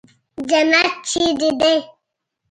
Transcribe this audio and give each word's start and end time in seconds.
جنت 0.49 0.91
چېرته 1.09 1.49
دى. 1.59 1.73